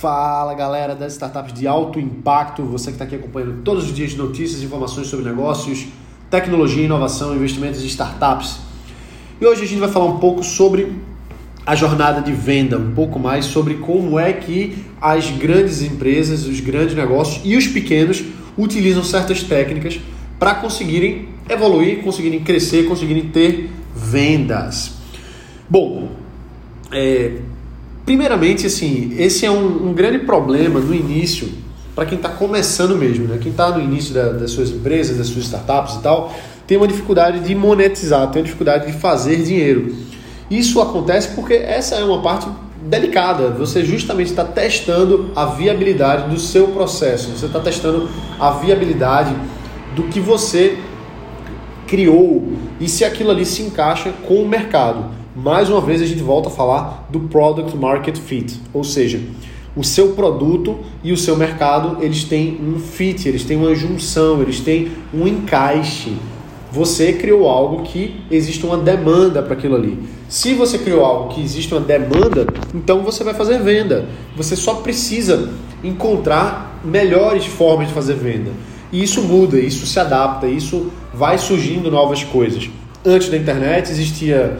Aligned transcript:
Fala 0.00 0.54
galera 0.54 0.94
das 0.94 1.12
startups 1.12 1.52
de 1.52 1.66
alto 1.66 2.00
impacto, 2.00 2.62
você 2.62 2.86
que 2.86 2.92
está 2.92 3.04
aqui 3.04 3.16
acompanhando 3.16 3.62
todos 3.62 3.84
os 3.84 3.94
dias 3.94 4.14
notícias 4.14 4.62
e 4.62 4.64
informações 4.64 5.08
sobre 5.08 5.28
negócios, 5.28 5.88
tecnologia, 6.30 6.82
inovação, 6.82 7.36
investimentos 7.36 7.82
e 7.84 7.86
startups. 7.86 8.60
E 9.38 9.44
hoje 9.44 9.62
a 9.62 9.66
gente 9.66 9.78
vai 9.78 9.90
falar 9.90 10.06
um 10.06 10.18
pouco 10.18 10.42
sobre 10.42 10.90
a 11.66 11.74
jornada 11.74 12.22
de 12.22 12.32
venda, 12.32 12.78
um 12.78 12.94
pouco 12.94 13.18
mais 13.18 13.44
sobre 13.44 13.74
como 13.74 14.18
é 14.18 14.32
que 14.32 14.86
as 15.02 15.28
grandes 15.32 15.82
empresas, 15.82 16.46
os 16.46 16.60
grandes 16.60 16.94
negócios 16.94 17.42
e 17.44 17.54
os 17.54 17.66
pequenos 17.66 18.24
utilizam 18.56 19.04
certas 19.04 19.42
técnicas 19.42 20.00
para 20.38 20.54
conseguirem 20.54 21.28
evoluir, 21.46 22.02
conseguirem 22.02 22.40
crescer, 22.40 22.88
conseguirem 22.88 23.28
ter 23.28 23.68
vendas. 23.94 24.92
Bom, 25.68 26.08
é, 26.90 27.36
primeiramente, 28.04 28.66
assim, 28.66 29.14
esse 29.18 29.46
é 29.46 29.50
um, 29.50 29.90
um 29.90 29.92
grande 29.92 30.20
problema 30.20 30.80
no 30.80 30.94
início 30.94 31.48
para 31.94 32.06
quem 32.06 32.16
está 32.16 32.28
começando 32.28 32.96
mesmo, 32.96 33.26
né? 33.26 33.38
Quem 33.40 33.50
está 33.50 33.70
no 33.70 33.82
início 33.82 34.14
da, 34.14 34.30
das 34.30 34.52
suas 34.52 34.70
empresas, 34.70 35.18
das 35.18 35.26
suas 35.26 35.44
startups 35.44 35.96
e 35.96 35.98
tal, 36.00 36.32
tem 36.66 36.76
uma 36.76 36.86
dificuldade 36.86 37.40
de 37.40 37.54
monetizar, 37.54 38.30
tem 38.30 38.40
uma 38.40 38.46
dificuldade 38.46 38.86
de 38.86 38.92
fazer 38.92 39.42
dinheiro. 39.42 39.94
Isso 40.50 40.80
acontece 40.80 41.28
porque 41.34 41.54
essa 41.54 41.96
é 41.96 42.04
uma 42.04 42.22
parte 42.22 42.48
delicada. 42.82 43.50
Você 43.50 43.84
justamente 43.84 44.30
está 44.30 44.44
testando 44.44 45.30
a 45.36 45.46
viabilidade 45.46 46.30
do 46.30 46.38
seu 46.38 46.68
processo. 46.68 47.30
Você 47.36 47.46
está 47.46 47.60
testando 47.60 48.08
a 48.38 48.50
viabilidade 48.52 49.34
do 49.94 50.04
que 50.04 50.20
você 50.20 50.78
criou 51.86 52.52
e 52.80 52.88
se 52.88 53.04
aquilo 53.04 53.30
ali 53.30 53.44
se 53.44 53.62
encaixa 53.62 54.12
com 54.26 54.42
o 54.42 54.48
mercado 54.48 55.19
mais 55.34 55.70
uma 55.70 55.80
vez 55.80 56.02
a 56.02 56.06
gente 56.06 56.22
volta 56.22 56.48
a 56.48 56.52
falar 56.52 57.06
do 57.10 57.20
product 57.20 57.76
market 57.76 58.16
fit, 58.16 58.60
ou 58.72 58.82
seja, 58.82 59.20
o 59.76 59.84
seu 59.84 60.12
produto 60.12 60.78
e 61.02 61.12
o 61.12 61.16
seu 61.16 61.36
mercado 61.36 62.02
eles 62.02 62.24
têm 62.24 62.58
um 62.60 62.78
fit, 62.78 63.28
eles 63.28 63.44
têm 63.44 63.56
uma 63.56 63.74
junção, 63.74 64.42
eles 64.42 64.60
têm 64.60 64.90
um 65.14 65.26
encaixe. 65.26 66.16
Você 66.72 67.12
criou 67.12 67.48
algo 67.48 67.82
que 67.82 68.20
existe 68.30 68.64
uma 68.64 68.76
demanda 68.76 69.42
para 69.42 69.54
aquilo 69.54 69.76
ali. 69.76 69.98
Se 70.28 70.54
você 70.54 70.78
criou 70.78 71.04
algo 71.04 71.34
que 71.34 71.42
existe 71.42 71.72
uma 71.74 71.80
demanda, 71.80 72.46
então 72.74 73.02
você 73.02 73.24
vai 73.24 73.34
fazer 73.34 73.60
venda. 73.60 74.06
Você 74.36 74.54
só 74.54 74.74
precisa 74.74 75.50
encontrar 75.82 76.80
melhores 76.84 77.46
formas 77.46 77.88
de 77.88 77.94
fazer 77.94 78.14
venda. 78.14 78.50
E 78.92 79.02
isso 79.02 79.22
muda, 79.22 79.58
isso 79.58 79.86
se 79.86 79.98
adapta, 79.98 80.46
isso 80.46 80.90
vai 81.12 81.38
surgindo 81.38 81.90
novas 81.90 82.22
coisas. 82.24 82.68
Antes 83.04 83.28
da 83.28 83.36
internet 83.36 83.90
existia 83.90 84.58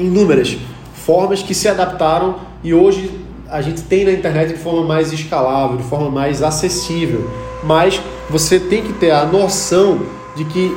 inúmeras 0.00 0.56
formas 0.94 1.42
que 1.42 1.54
se 1.54 1.68
adaptaram 1.68 2.36
e 2.62 2.74
hoje 2.74 3.10
a 3.48 3.60
gente 3.60 3.82
tem 3.82 4.04
na 4.04 4.12
internet 4.12 4.54
de 4.54 4.58
forma 4.58 4.86
mais 4.86 5.12
escalável, 5.12 5.76
de 5.76 5.82
forma 5.84 6.10
mais 6.10 6.42
acessível. 6.42 7.28
Mas 7.64 8.00
você 8.28 8.60
tem 8.60 8.82
que 8.82 8.92
ter 8.92 9.10
a 9.10 9.24
noção 9.24 10.00
de 10.36 10.44
que 10.44 10.74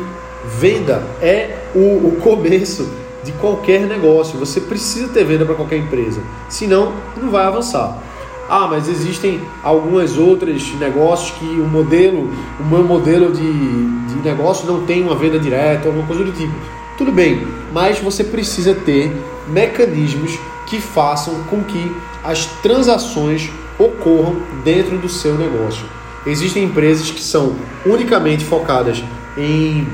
venda 0.59 1.03
é 1.21 1.55
o, 1.75 2.07
o 2.07 2.17
começo 2.21 2.89
de 3.23 3.31
qualquer 3.33 3.81
negócio. 3.81 4.39
Você 4.39 4.59
precisa 4.59 5.07
ter 5.09 5.23
venda 5.23 5.45
para 5.45 5.55
qualquer 5.55 5.77
empresa, 5.77 6.21
senão 6.49 6.93
não 7.15 7.29
vai 7.29 7.45
avançar. 7.45 8.01
Ah, 8.49 8.67
mas 8.67 8.89
existem 8.89 9.39
algumas 9.63 10.17
outros 10.17 10.73
negócios 10.75 11.31
que 11.37 11.45
o 11.45 11.65
modelo, 11.65 12.29
o 12.59 12.63
meu 12.63 12.83
modelo 12.83 13.31
de, 13.31 13.41
de 13.41 14.15
negócio 14.23 14.67
não 14.67 14.85
tem 14.85 15.01
uma 15.01 15.15
venda 15.15 15.39
direta, 15.39 15.87
alguma 15.87 16.05
coisa 16.05 16.23
do 16.23 16.31
tipo. 16.31 16.53
Tudo 16.97 17.11
bem, 17.11 17.47
mas 17.73 17.97
você 17.97 18.23
precisa 18.23 18.75
ter 18.75 19.11
mecanismos 19.47 20.37
que 20.67 20.79
façam 20.79 21.33
com 21.49 21.63
que 21.63 21.91
as 22.23 22.45
transações 22.61 23.49
ocorram 23.77 24.37
dentro 24.63 24.97
do 24.99 25.09
seu 25.09 25.35
negócio. 25.35 25.83
Existem 26.25 26.63
empresas 26.63 27.11
que 27.11 27.21
são 27.21 27.55
unicamente 27.85 28.45
focadas 28.45 29.03
em, 29.35 29.85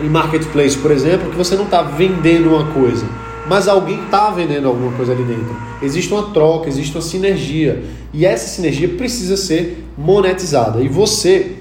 em 0.00 0.08
marketplace, 0.08 0.76
por 0.76 0.90
exemplo, 0.90 1.30
que 1.30 1.36
você 1.36 1.56
não 1.56 1.64
está 1.64 1.82
vendendo 1.82 2.50
uma 2.50 2.66
coisa, 2.72 3.06
mas 3.48 3.66
alguém 3.66 4.04
está 4.04 4.30
vendendo 4.30 4.68
alguma 4.68 4.92
coisa 4.92 5.12
ali 5.12 5.24
dentro. 5.24 5.56
Existe 5.82 6.12
uma 6.12 6.30
troca, 6.30 6.68
existe 6.68 6.94
uma 6.94 7.02
sinergia 7.02 7.82
e 8.12 8.26
essa 8.26 8.46
sinergia 8.46 8.88
precisa 8.90 9.36
ser 9.36 9.84
monetizada. 9.96 10.82
E 10.82 10.88
você 10.88 11.55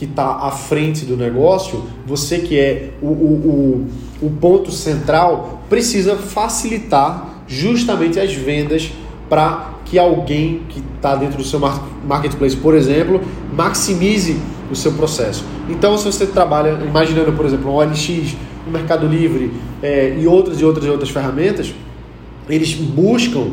que 0.00 0.06
está 0.06 0.46
à 0.46 0.50
frente 0.50 1.04
do 1.04 1.14
negócio, 1.14 1.84
você 2.06 2.38
que 2.38 2.58
é 2.58 2.94
o, 3.02 3.06
o, 3.06 3.86
o, 4.22 4.26
o 4.28 4.30
ponto 4.30 4.72
central, 4.72 5.62
precisa 5.68 6.16
facilitar 6.16 7.42
justamente 7.46 8.18
as 8.18 8.32
vendas 8.32 8.90
para 9.28 9.74
que 9.84 9.98
alguém 9.98 10.62
que 10.70 10.82
está 10.96 11.14
dentro 11.14 11.36
do 11.36 11.44
seu 11.44 11.60
marketplace, 12.02 12.56
por 12.56 12.74
exemplo, 12.74 13.20
maximize 13.52 14.40
o 14.70 14.74
seu 14.74 14.92
processo. 14.92 15.44
Então, 15.68 15.98
se 15.98 16.06
você 16.06 16.24
trabalha, 16.24 16.78
imaginando, 16.82 17.34
por 17.34 17.44
exemplo, 17.44 17.70
um 17.70 17.74
OLX, 17.74 18.34
um 18.66 18.70
Mercado 18.70 19.06
Livre 19.06 19.52
é, 19.82 20.16
e 20.18 20.26
outras 20.26 20.58
e 20.62 20.64
outras 20.64 20.86
e 20.86 20.88
outras 20.88 21.10
ferramentas, 21.10 21.74
eles 22.48 22.72
buscam 22.72 23.48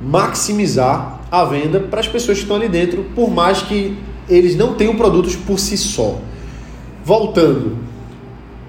maximizar 0.00 1.20
a 1.30 1.44
venda 1.44 1.80
para 1.80 2.00
as 2.00 2.08
pessoas 2.08 2.38
que 2.38 2.44
estão 2.44 2.56
ali 2.56 2.68
dentro, 2.70 3.04
por 3.14 3.30
mais 3.30 3.60
que 3.60 3.94
eles 4.32 4.56
não 4.56 4.74
tenham 4.74 4.96
produtos 4.96 5.36
por 5.36 5.58
si 5.58 5.76
só. 5.76 6.18
Voltando, 7.04 7.76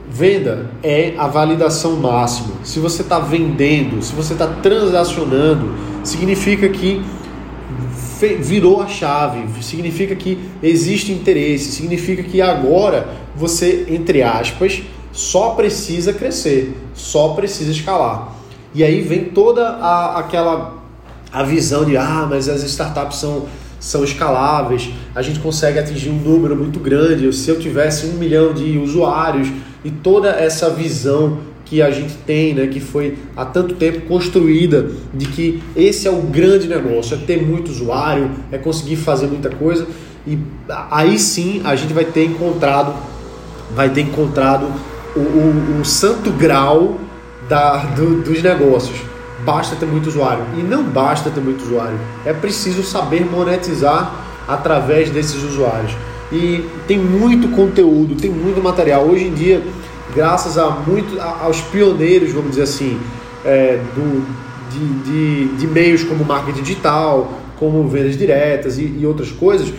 venda 0.10 0.72
é 0.82 1.14
a 1.18 1.28
validação 1.28 1.96
máxima. 1.98 2.56
Se 2.64 2.80
você 2.80 3.02
está 3.02 3.20
vendendo, 3.20 4.02
se 4.02 4.14
você 4.14 4.34
está 4.34 4.48
transacionando, 4.48 5.74
significa 6.04 6.68
que 6.70 7.04
virou 8.40 8.82
a 8.82 8.88
chave, 8.88 9.44
significa 9.62 10.16
que 10.16 10.40
existe 10.62 11.12
interesse, 11.12 11.72
significa 11.72 12.24
que 12.24 12.42
agora 12.42 13.10
você, 13.36 13.86
entre 13.90 14.24
aspas, 14.24 14.82
só 15.12 15.52
precisa 15.52 16.14
crescer, 16.14 16.78
só 16.94 17.30
precisa 17.30 17.72
escalar. 17.72 18.34
E 18.74 18.84
aí 18.84 19.02
vem 19.02 19.26
toda 19.26 19.68
a, 19.68 20.20
aquela 20.20 20.82
a 21.32 21.44
visão 21.44 21.84
de 21.84 21.98
ah, 21.98 22.28
mas 22.30 22.48
as 22.48 22.64
startups 22.64 23.18
são 23.18 23.48
são 23.84 24.02
escaláveis, 24.02 24.90
a 25.14 25.22
gente 25.22 25.40
consegue 25.40 25.78
atingir 25.78 26.10
um 26.10 26.18
número 26.18 26.56
muito 26.56 26.80
grande. 26.80 27.32
Se 27.36 27.50
eu 27.50 27.60
tivesse 27.60 28.06
um 28.06 28.14
milhão 28.14 28.54
de 28.54 28.78
usuários 28.78 29.50
e 29.84 29.92
toda 29.92 30.30
essa 30.30 30.70
visão 30.70 31.40
que 31.66 31.82
a 31.82 31.92
gente 31.92 32.14
tem, 32.26 32.54
né, 32.54 32.68
que 32.68 32.80
foi 32.80 33.18
há 33.36 33.44
tanto 33.44 33.76
tempo 33.76 34.08
construída, 34.08 34.90
de 35.14 35.26
que 35.26 35.62
esse 35.76 36.08
é 36.08 36.12
o 36.12 36.22
grande 36.22 36.66
negócio, 36.66 37.16
é 37.16 37.18
ter 37.18 37.46
muito 37.46 37.72
usuário, 37.72 38.32
é 38.54 38.58
conseguir 38.58 38.96
fazer 38.96 39.28
muita 39.28 39.50
coisa, 39.50 39.86
e 40.26 40.38
aí 40.90 41.20
sim 41.20 41.62
a 41.66 41.76
gente 41.76 41.94
vai 41.94 42.06
ter 42.06 42.24
encontrado, 42.24 42.96
vai 43.76 43.90
ter 43.90 44.02
encontrado 44.02 44.66
o, 45.14 45.20
o, 45.20 45.82
o 45.82 45.86
santo 45.86 46.32
grau 46.32 47.02
da, 47.50 47.80
do, 47.80 48.24
dos 48.24 48.42
negócios 48.42 49.13
basta 49.46 49.76
ter 49.76 49.86
muito 49.86 50.08
usuário. 50.08 50.44
E 50.58 50.64
não 50.64 50.84
basta 50.84 51.30
ter 51.30 51.42
muito 51.42 51.64
usuário. 51.64 51.98
É 52.26 52.34
preciso 52.34 52.84
saber 52.84 53.26
monetizar 53.26 54.24
através 54.48 55.10
desses 55.10 55.42
usuários. 55.44 55.92
E 56.32 56.66
tem 56.88 56.98
muito 56.98 57.50
conteúdo, 57.50 58.16
tem 58.16 58.32
muito 58.32 58.62
material. 58.62 59.06
Hoje 59.06 59.26
em 59.26 59.34
dia, 59.34 59.62
graças 60.16 60.58
a 60.58 60.70
muito, 60.70 61.20
aos 61.20 61.62
pioneiros, 61.62 62.32
vamos 62.32 62.52
dizer 62.52 62.64
assim, 62.64 63.00
é, 63.46 63.80
do, 63.94 64.26
de, 64.72 65.48
de, 65.48 65.58
de, 65.58 65.68
meios 65.68 66.04
como 66.04 66.24
marketing 66.26 66.62
digital, 66.62 67.32
como 67.58 67.88
vendas 67.88 68.18
diretas 68.18 68.78
e, 68.78 68.84
e 69.00 69.06
outras 69.06 69.32
coisas, 69.32 69.72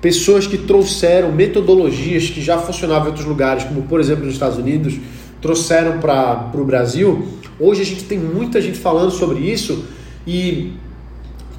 pessoas 0.00 0.46
que 0.46 0.56
trouxeram 0.56 1.32
metodologias 1.32 2.30
que 2.30 2.40
já 2.40 2.56
funcionavam 2.58 3.06
em 3.06 3.08
outros 3.08 3.26
lugares, 3.26 3.64
como 3.64 3.82
por 3.82 4.00
exemplo 4.00 4.24
nos 4.24 4.34
Estados 4.34 4.56
Unidos, 4.56 4.98
trouxeram 5.42 5.98
para 5.98 6.50
o 6.54 6.64
Brasil 6.64 7.26
Hoje 7.60 7.82
a 7.82 7.84
gente 7.84 8.04
tem 8.04 8.18
muita 8.18 8.60
gente 8.60 8.78
falando 8.78 9.10
sobre 9.10 9.40
isso 9.40 9.84
e 10.26 10.72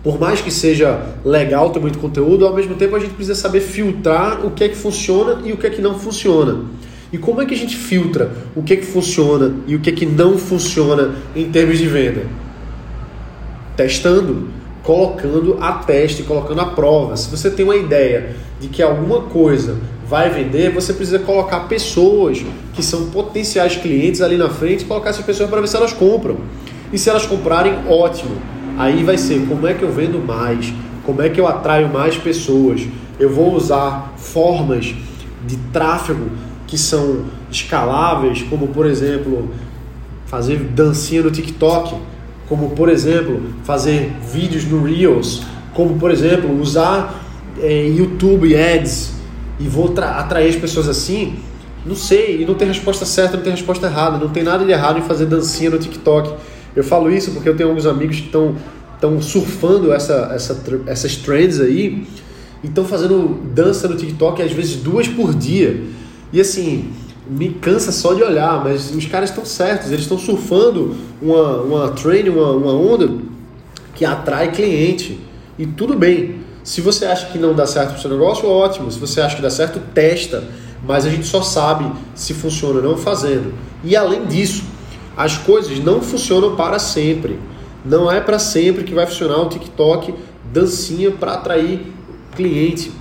por 0.02 0.18
mais 0.18 0.40
que 0.40 0.50
seja 0.50 1.16
legal 1.26 1.72
ter 1.72 1.80
muito 1.80 2.00
conteúdo, 2.00 2.48
ao 2.48 2.56
mesmo 2.56 2.76
tempo 2.76 2.96
a 2.96 3.00
gente 3.00 3.14
precisa 3.14 3.36
saber 3.36 3.60
filtrar 3.60 4.46
o 4.46 4.52
que 4.52 4.64
é 4.64 4.70
que 4.70 4.76
funciona 4.76 5.42
e 5.46 5.52
o 5.52 5.58
que 5.58 5.68
é 5.68 5.70
que 5.70 5.82
não 5.82 6.00
funciona. 6.00 6.64
E 7.12 7.18
como 7.18 7.42
é 7.42 7.46
que 7.46 7.54
a 7.54 7.58
gente 7.58 7.76
filtra 7.76 8.32
o 8.56 8.64
que 8.64 8.74
é 8.74 8.76
que 8.78 8.86
funciona 8.86 9.56
e 9.68 9.76
o 9.76 9.80
que 9.80 9.90
é 9.90 9.94
que 9.94 10.06
não 10.06 10.38
funciona 10.38 11.16
em 11.36 11.50
termos 11.52 11.78
de 11.78 11.88
venda? 11.88 12.28
Testando, 13.76 14.48
colocando 14.84 15.58
a 15.60 15.74
teste, 15.74 16.24
colocando 16.24 16.62
a 16.62 16.66
prova. 16.68 17.18
Se 17.18 17.30
você 17.30 17.50
tem 17.50 17.66
uma 17.66 17.76
ideia 17.76 18.36
de 18.60 18.70
que 18.70 18.82
alguma 18.82 19.24
coisa 19.24 19.78
vai 20.10 20.28
vender, 20.32 20.74
você 20.74 20.92
precisa 20.92 21.20
colocar 21.20 21.62
pessoas 21.62 22.44
que 22.74 22.82
são 22.82 23.12
potenciais 23.12 23.76
clientes 23.76 24.22
ali 24.22 24.38
na 24.38 24.50
frente, 24.50 24.84
colocar 24.84 25.12
essas 25.12 25.24
pessoas 25.24 25.48
para 25.48 25.62
ver 25.62 25.68
se 25.68 25.76
elas 25.76 25.94
compram. 25.94 26.38
E 26.92 26.98
se 26.98 27.12
elas 27.12 27.28
comprarem, 27.28 27.88
ótimo. 27.88 28.36
Aí 28.76 29.04
vai 29.04 29.20
ser 29.20 29.46
como 29.48 29.68
é 29.68 29.74
que 29.76 29.84
eu 29.84 29.92
vendo 29.92 30.18
mais, 30.18 30.74
como 31.06 31.22
é 31.22 31.30
que 31.30 31.40
eu 31.40 31.46
atraio 31.46 31.90
mais 31.90 32.18
pessoas. 32.18 32.82
Eu 33.20 33.30
vou 33.30 33.54
usar 33.54 34.16
formas 34.18 34.96
de 35.46 35.58
tráfego 35.72 36.32
que 36.66 36.78
são 36.78 37.26
escaláveis, 37.52 38.42
como 38.50 38.70
por 38.70 38.88
exemplo, 38.88 39.50
fazer 40.26 40.58
dancinha 40.58 41.22
no 41.22 41.30
TikTok, 41.30 41.96
como 42.48 42.72
por 42.72 42.90
exemplo, 42.90 43.44
fazer 43.64 44.12
vídeos 44.34 44.66
no 44.66 44.84
Reels, 44.84 45.44
como 45.72 46.00
por 46.00 46.10
exemplo 46.10 46.60
usar 46.60 47.24
é, 47.62 47.88
YouTube 47.88 48.56
Ads 48.56 49.19
e 49.60 49.68
vou 49.68 49.94
atrair 49.98 50.50
as 50.50 50.56
pessoas 50.56 50.88
assim, 50.88 51.36
não 51.86 51.96
sei, 51.96 52.42
e 52.42 52.46
não 52.46 52.56
tem 52.56 52.68
resposta 52.68 53.06
certa, 53.06 53.38
não 53.38 53.44
tem 53.44 53.52
resposta 53.52 53.88
errada, 53.88 54.18
não 54.18 54.30
tem 54.30 54.44
nada 54.44 54.64
de 54.64 54.72
errado 54.72 55.00
em 55.00 55.02
fazer 55.02 55.26
dancinha 55.26 55.70
no 55.70 55.78
TikTok. 55.78 56.34
Eu 56.76 56.84
falo 56.84 57.12
isso 57.12 57.32
porque 57.32 57.50
eu 57.50 57.56
tenho 57.56 57.70
alguns 57.70 57.86
amigos 57.86 58.18
que 58.18 58.26
estão 58.26 58.56
estão 59.00 59.22
surfando 59.22 59.94
essa, 59.94 60.30
essa, 60.36 60.62
essas 60.86 61.16
trends 61.16 61.62
aí 61.62 62.06
e 62.62 62.68
estão 62.68 62.84
fazendo 62.84 63.40
dança 63.54 63.88
no 63.88 63.96
TikTok 63.96 64.42
às 64.42 64.52
vezes 64.52 64.76
duas 64.76 65.08
por 65.08 65.34
dia. 65.34 65.82
E 66.34 66.42
assim, 66.42 66.92
me 67.30 67.50
cansa 67.50 67.92
só 67.92 68.14
de 68.14 68.22
olhar, 68.22 68.62
mas 68.64 68.94
os 68.94 69.06
caras 69.06 69.30
estão 69.30 69.46
certos, 69.46 69.88
eles 69.88 70.02
estão 70.02 70.18
surfando 70.18 70.96
uma, 71.22 71.62
uma 71.62 71.90
trend, 71.92 72.30
uma, 72.30 72.52
uma 72.52 72.74
onda 72.74 73.10
que 73.96 74.04
atrai 74.04 74.52
cliente. 74.52 75.20
E 75.58 75.66
tudo 75.66 75.96
bem. 75.96 76.42
Se 76.70 76.82
você 76.82 77.08
acha 77.08 77.26
que 77.26 77.40
não 77.40 77.56
dá 77.56 77.66
certo 77.66 77.96
o 77.96 78.00
seu 78.00 78.12
negócio, 78.12 78.48
ótimo. 78.48 78.92
Se 78.92 79.00
você 79.00 79.20
acha 79.22 79.36
que 79.36 79.42
dá 79.42 79.50
certo, 79.50 79.82
testa. 79.92 80.44
Mas 80.84 81.04
a 81.04 81.10
gente 81.10 81.26
só 81.26 81.42
sabe 81.42 81.92
se 82.14 82.32
funciona 82.32 82.76
ou 82.76 82.84
não 82.84 82.96
fazendo. 82.96 83.56
E 83.84 83.96
além 83.96 84.28
disso, 84.28 84.66
as 85.18 85.36
coisas 85.36 85.80
não 85.80 86.00
funcionam 86.00 86.56
para 86.56 86.78
sempre. 86.78 87.40
Não 87.84 88.12
é 88.12 88.22
para 88.22 88.38
sempre 88.38 88.84
que 88.84 88.94
vai 88.94 89.08
funcionar 89.08 89.42
o 89.42 89.50
TikTok 89.50 90.14
dancinha 90.54 91.10
para 91.10 91.34
atrair 91.34 91.92
cliente. 92.36 92.92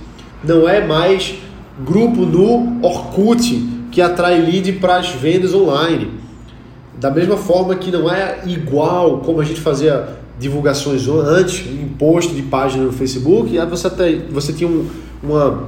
Não 0.43 0.67
é 0.67 0.83
mais 0.83 1.35
grupo 1.79 2.25
no 2.25 2.83
Orkut 2.83 3.69
que 3.91 4.01
atrai 4.01 4.41
lead 4.41 4.71
para 4.73 4.95
as 4.95 5.09
vendas 5.09 5.53
online. 5.53 6.09
Da 6.95 7.11
mesma 7.11 7.37
forma 7.37 7.75
que 7.75 7.91
não 7.91 8.11
é 8.11 8.39
igual 8.47 9.19
como 9.19 9.39
a 9.39 9.45
gente 9.45 9.61
fazia 9.61 10.17
divulgações 10.39 11.07
antes, 11.07 11.67
em 11.67 11.87
post 11.87 12.33
de 12.33 12.41
página 12.41 12.85
no 12.85 12.93
Facebook, 12.93 13.53
e 13.53 13.59
aí 13.59 13.67
você, 13.67 13.87
até, 13.87 14.15
você 14.31 14.53
tinha 14.53 14.69
um, 14.69 14.87
uma 15.21 15.67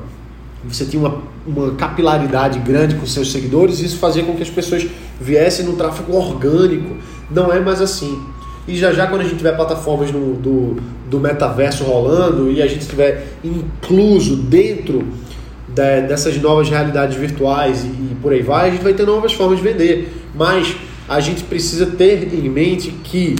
você 0.63 0.85
tinha 0.85 1.01
uma, 1.01 1.21
uma 1.45 1.71
capilaridade 1.71 2.59
grande 2.59 2.95
com 2.95 3.05
seus 3.05 3.31
seguidores, 3.31 3.79
e 3.79 3.85
isso 3.85 3.97
fazia 3.97 4.23
com 4.23 4.35
que 4.35 4.43
as 4.43 4.49
pessoas 4.49 4.85
viessem 5.19 5.65
no 5.65 5.73
tráfego 5.73 6.15
orgânico. 6.15 6.97
Não 7.29 7.51
é 7.51 7.59
mais 7.59 7.81
assim. 7.81 8.21
E 8.67 8.77
já 8.77 8.93
já 8.93 9.07
quando 9.07 9.21
a 9.21 9.23
gente 9.23 9.37
tiver 9.37 9.55
plataformas 9.55 10.11
no, 10.11 10.35
do, 10.35 10.77
do 11.09 11.19
metaverso 11.19 11.83
rolando 11.83 12.51
e 12.51 12.61
a 12.61 12.67
gente 12.67 12.81
estiver 12.81 13.27
incluso 13.43 14.35
dentro 14.35 15.03
de, 15.67 16.01
dessas 16.01 16.39
novas 16.39 16.69
realidades 16.69 17.17
virtuais 17.17 17.83
e, 17.83 17.87
e 17.87 18.17
por 18.21 18.31
aí 18.31 18.43
vai, 18.43 18.69
a 18.69 18.71
gente 18.71 18.83
vai 18.83 18.93
ter 18.93 19.05
novas 19.05 19.33
formas 19.33 19.57
de 19.57 19.63
vender. 19.63 20.13
Mas 20.35 20.75
a 21.09 21.19
gente 21.19 21.43
precisa 21.43 21.87
ter 21.87 22.31
em 22.33 22.47
mente 22.47 22.91
que 23.03 23.35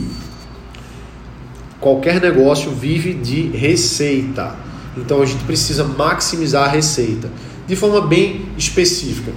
qualquer 1.81 2.21
negócio 2.21 2.71
vive 2.71 3.13
de 3.13 3.47
receita. 3.49 4.55
Então 4.95 5.21
a 5.21 5.25
gente 5.25 5.43
precisa 5.43 5.83
maximizar 5.83 6.69
a 6.69 6.71
receita 6.71 7.29
de 7.67 7.75
forma 7.75 8.01
bem 8.01 8.45
específica. 8.57 9.31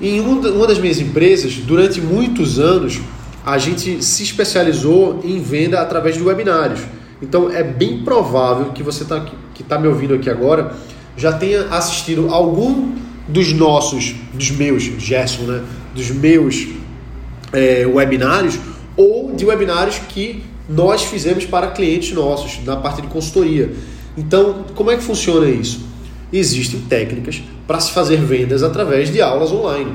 Em 0.00 0.18
uma 0.20 0.66
das 0.66 0.78
minhas 0.78 0.98
empresas, 0.98 1.54
durante 1.56 2.00
muitos 2.00 2.58
anos, 2.58 3.00
a 3.44 3.58
gente 3.58 4.02
se 4.02 4.22
especializou 4.22 5.20
em 5.22 5.40
venda 5.40 5.80
através 5.80 6.16
de 6.16 6.22
webinários. 6.22 6.80
Então 7.20 7.50
é 7.50 7.62
bem 7.62 8.02
provável 8.02 8.72
que 8.72 8.82
você 8.82 9.04
tá, 9.04 9.20
que 9.54 9.62
está 9.62 9.78
me 9.78 9.86
ouvindo 9.86 10.14
aqui 10.14 10.30
agora 10.30 10.74
já 11.16 11.32
tenha 11.32 11.66
assistido 11.66 12.32
algum 12.32 12.94
dos 13.28 13.52
nossos, 13.52 14.14
dos 14.32 14.50
meus, 14.50 14.84
Gerson, 14.84 15.42
né? 15.42 15.62
Dos 15.94 16.10
meus 16.10 16.66
é, 17.52 17.84
webinários 17.86 18.58
ou 18.96 19.34
de 19.34 19.44
webinários 19.44 19.98
que 20.08 20.42
nós 20.70 21.02
fizemos 21.02 21.44
para 21.44 21.68
clientes 21.68 22.12
nossos, 22.12 22.64
na 22.64 22.76
parte 22.76 23.02
de 23.02 23.08
consultoria. 23.08 23.72
Então, 24.16 24.64
como 24.76 24.90
é 24.90 24.96
que 24.96 25.02
funciona 25.02 25.48
isso? 25.48 25.84
Existem 26.32 26.80
técnicas 26.82 27.42
para 27.66 27.80
se 27.80 27.90
fazer 27.90 28.18
vendas 28.18 28.62
através 28.62 29.12
de 29.12 29.20
aulas 29.20 29.50
online. 29.50 29.92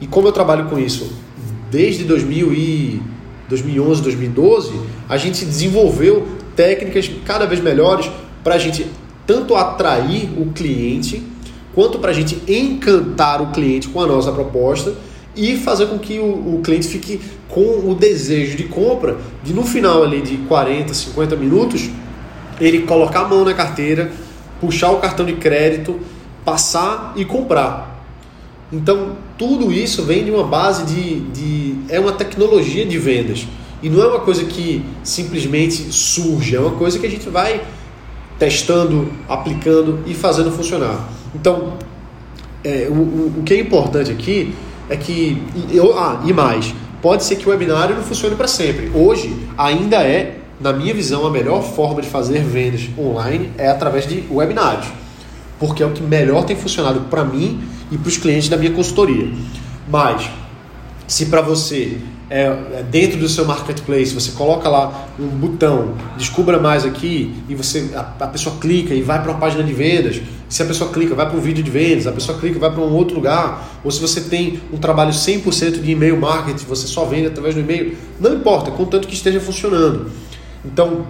E 0.00 0.08
como 0.08 0.26
eu 0.26 0.32
trabalho 0.32 0.66
com 0.66 0.78
isso 0.78 1.12
desde 1.70 2.02
2000 2.02 2.52
e 2.52 3.02
2011, 3.48 4.02
2012, 4.02 4.72
a 5.08 5.16
gente 5.16 5.44
desenvolveu 5.44 6.26
técnicas 6.56 7.08
cada 7.24 7.46
vez 7.46 7.60
melhores 7.60 8.10
para 8.42 8.56
a 8.56 8.58
gente 8.58 8.86
tanto 9.24 9.54
atrair 9.54 10.28
o 10.36 10.46
cliente 10.52 11.22
quanto 11.72 12.00
para 12.00 12.10
a 12.10 12.14
gente 12.14 12.42
encantar 12.48 13.40
o 13.40 13.52
cliente 13.52 13.88
com 13.88 14.00
a 14.00 14.06
nossa 14.06 14.32
proposta 14.32 14.92
e 15.40 15.56
fazer 15.56 15.86
com 15.86 15.98
que 15.98 16.18
o, 16.18 16.56
o, 16.56 16.60
cliente 16.62 16.86
fique 16.86 17.18
com 17.48 17.90
o 17.90 17.94
desejo 17.94 18.58
de 18.58 18.64
compra 18.64 19.16
de 19.42 19.54
no 19.54 19.64
final 19.64 20.02
ali 20.02 20.20
de 20.20 20.36
40, 20.36 20.92
50 20.92 21.34
minutos 21.34 21.88
ele 22.60 22.82
colocar 22.82 23.20
a 23.20 23.28
mão 23.28 23.42
na 23.42 23.54
carteira, 23.54 24.12
puxar 24.60 24.90
o 24.90 24.98
cartão 24.98 25.24
de 25.24 25.32
crédito, 25.32 25.98
passar 26.44 27.14
e 27.16 27.24
comprar. 27.24 28.04
Então, 28.70 29.16
tudo 29.38 29.72
isso 29.72 30.02
vem 30.02 30.24
de 30.24 30.30
uma 30.30 30.44
base 30.44 30.84
de, 30.84 31.20
de. 31.20 31.76
É 31.88 31.98
uma 31.98 32.12
tecnologia 32.12 32.84
de 32.84 32.98
vendas. 32.98 33.48
E 33.82 33.88
não 33.88 34.02
é 34.02 34.08
uma 34.08 34.20
coisa 34.20 34.44
que 34.44 34.84
simplesmente 35.02 35.90
surge, 35.90 36.54
é 36.54 36.60
uma 36.60 36.72
coisa 36.72 36.98
que 36.98 37.06
a 37.06 37.10
gente 37.10 37.30
vai 37.30 37.62
testando, 38.38 39.10
aplicando 39.26 40.00
e 40.06 40.12
fazendo 40.12 40.52
funcionar. 40.52 41.08
Então, 41.34 41.78
é, 42.62 42.88
o, 42.90 43.38
o 43.38 43.42
que 43.42 43.54
é 43.54 43.58
importante 43.58 44.12
aqui 44.12 44.54
é 44.90 44.96
que. 44.96 45.42
Eu, 45.72 45.98
ah, 45.98 46.20
e 46.26 46.32
mais, 46.32 46.74
pode 47.00 47.24
ser 47.24 47.36
que 47.36 47.46
o 47.46 47.50
webinário 47.50 47.96
não 47.96 48.02
funcione 48.02 48.36
para 48.36 48.48
sempre. 48.48 48.90
Hoje 48.94 49.34
ainda 49.56 50.02
é 50.02 50.40
na 50.60 50.74
minha 50.74 50.92
visão, 50.92 51.26
a 51.26 51.30
melhor 51.30 51.62
forma 51.62 52.02
de 52.02 52.08
fazer 52.08 52.42
vendas 52.42 52.86
online 52.98 53.50
é 53.56 53.68
através 53.68 54.06
de 54.06 54.24
webinários, 54.30 54.86
porque 55.58 55.82
é 55.82 55.86
o 55.86 55.90
que 55.90 56.02
melhor 56.02 56.44
tem 56.44 56.54
funcionado 56.54 57.00
para 57.08 57.24
mim 57.24 57.62
e 57.90 57.96
para 57.96 58.08
os 58.08 58.18
clientes 58.18 58.50
da 58.50 58.58
minha 58.58 58.70
consultoria. 58.70 59.32
Mas, 59.88 60.28
se 61.08 61.26
para 61.26 61.40
você 61.40 61.96
é, 62.28 62.42
é, 62.42 62.84
dentro 62.88 63.18
do 63.18 63.28
seu 63.28 63.46
marketplace, 63.46 64.12
você 64.12 64.32
coloca 64.32 64.68
lá 64.68 65.08
um 65.18 65.28
botão, 65.28 65.94
descubra 66.18 66.60
mais 66.60 66.84
aqui, 66.84 67.34
e 67.48 67.54
você 67.54 67.90
a, 67.94 68.24
a 68.24 68.26
pessoa 68.28 68.56
clica 68.60 68.92
e 68.94 69.00
vai 69.00 69.20
para 69.22 69.30
uma 69.30 69.40
página 69.40 69.64
de 69.64 69.72
vendas. 69.72 70.20
Se 70.50 70.64
a 70.64 70.66
pessoa 70.66 70.90
clica, 70.90 71.14
vai 71.14 71.26
para 71.28 71.38
um 71.38 71.40
vídeo 71.40 71.62
de 71.62 71.70
vendas, 71.70 72.08
a 72.08 72.12
pessoa 72.12 72.36
clica, 72.36 72.58
vai 72.58 72.72
para 72.72 72.80
um 72.80 72.92
outro 72.92 73.14
lugar. 73.14 73.80
Ou 73.84 73.90
se 73.90 74.00
você 74.00 74.20
tem 74.22 74.60
um 74.72 74.78
trabalho 74.78 75.12
100% 75.12 75.80
de 75.80 75.92
e-mail 75.92 76.18
marketing, 76.18 76.64
você 76.66 76.88
só 76.88 77.04
vende 77.04 77.28
através 77.28 77.54
do 77.54 77.60
e-mail, 77.60 77.96
não 78.18 78.34
importa, 78.34 78.72
contanto 78.72 79.06
que 79.06 79.14
esteja 79.14 79.40
funcionando. 79.40 80.10
Então, 80.64 81.06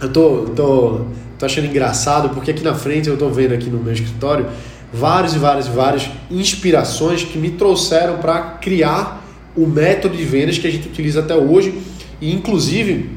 eu 0.00 0.10
tô, 0.10 0.46
tô, 0.56 1.00
tô 1.38 1.44
achando 1.44 1.66
engraçado 1.66 2.30
porque 2.30 2.52
aqui 2.52 2.64
na 2.64 2.74
frente 2.74 3.06
eu 3.06 3.18
tô 3.18 3.28
vendo 3.28 3.52
aqui 3.52 3.68
no 3.68 3.78
meu 3.78 3.92
escritório 3.92 4.46
várias 4.90 5.34
e 5.34 5.38
várias 5.38 5.66
e 5.66 5.70
várias 5.70 6.10
inspirações 6.30 7.22
que 7.22 7.38
me 7.38 7.50
trouxeram 7.50 8.16
para 8.16 8.40
criar 8.62 9.22
o 9.54 9.66
método 9.66 10.16
de 10.16 10.24
vendas 10.24 10.56
que 10.56 10.66
a 10.66 10.70
gente 10.70 10.88
utiliza 10.88 11.20
até 11.20 11.36
hoje. 11.36 11.78
E 12.18 12.32
inclusive, 12.32 13.10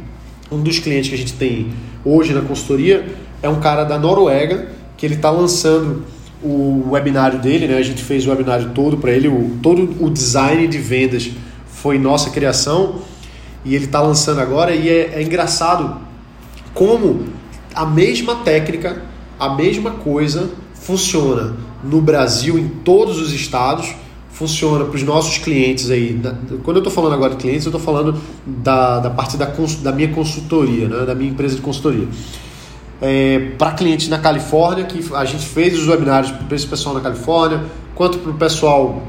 um 0.51 0.61
dos 0.61 0.77
clientes 0.79 1.07
que 1.07 1.15
a 1.15 1.17
gente 1.17 1.33
tem 1.33 1.69
hoje 2.03 2.33
na 2.33 2.41
consultoria 2.41 3.05
é 3.41 3.47
um 3.47 3.61
cara 3.61 3.85
da 3.85 3.97
Noruega 3.97 4.82
que 4.97 5.05
ele 5.05 5.15
está 5.15 5.29
lançando 5.29 6.03
o 6.43 6.89
webinário 6.91 7.39
dele, 7.39 7.67
né? 7.67 7.77
A 7.77 7.83
gente 7.83 8.03
fez 8.03 8.27
o 8.27 8.29
webinário 8.29 8.71
todo 8.71 8.97
para 8.97 9.11
ele, 9.11 9.27
o, 9.27 9.57
todo 9.61 10.03
o 10.03 10.09
design 10.09 10.67
de 10.67 10.77
vendas 10.77 11.31
foi 11.67 11.97
nossa 11.97 12.29
criação 12.29 13.01
e 13.65 13.75
ele 13.75 13.85
está 13.85 14.01
lançando 14.01 14.39
agora 14.39 14.75
e 14.75 14.89
é, 14.89 15.15
é 15.15 15.21
engraçado 15.21 16.01
como 16.73 17.25
a 17.73 17.85
mesma 17.85 18.35
técnica, 18.37 19.03
a 19.39 19.55
mesma 19.55 19.91
coisa 19.91 20.49
funciona 20.73 21.55
no 21.83 22.01
Brasil, 22.01 22.57
em 22.57 22.67
todos 22.67 23.19
os 23.19 23.33
estados, 23.33 23.93
funciona 24.31 24.85
para 24.85 24.95
os 24.95 25.03
nossos 25.03 25.37
clientes 25.37 25.89
aí. 25.89 26.19
Quando 26.63 26.77
eu 26.77 26.81
estou 26.81 26.91
falando 26.91 27.13
agora 27.13 27.35
de 27.35 27.41
clientes, 27.41 27.65
eu 27.65 27.69
estou 27.69 27.81
falando 27.81 28.19
da, 28.45 28.99
da 28.99 29.09
parte 29.09 29.37
da, 29.37 29.45
da 29.45 29.91
minha 29.91 30.09
consultoria, 30.09 30.87
né, 30.87 31.05
da 31.05 31.13
minha 31.13 31.29
empresa 31.29 31.55
de 31.55 31.61
consultoria. 31.61 32.07
É, 33.05 33.51
para 33.57 33.71
clientes 33.71 34.07
na 34.07 34.17
Califórnia, 34.17 34.85
que 34.85 35.13
a 35.13 35.25
gente 35.25 35.45
fez 35.45 35.77
os 35.77 35.85
webinários 35.89 36.31
para 36.31 36.55
esse 36.55 36.65
pessoal 36.65 36.95
na 36.95 37.01
Califórnia, 37.01 37.61
quanto 37.93 38.17
para 38.19 38.31
o 38.31 38.35
pessoal 38.35 39.03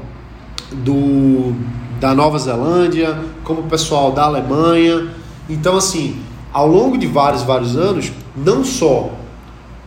do, 0.71 1.55
da 1.97 2.13
Nova 2.13 2.37
Zelândia, 2.37 3.17
como 3.45 3.61
o 3.61 3.63
pessoal 3.63 4.11
da 4.11 4.23
Alemanha. 4.23 5.07
Então, 5.49 5.77
assim, 5.77 6.19
ao 6.51 6.67
longo 6.67 6.97
de 6.97 7.07
vários, 7.07 7.43
vários 7.43 7.77
anos, 7.77 8.11
não 8.35 8.65
só 8.65 9.11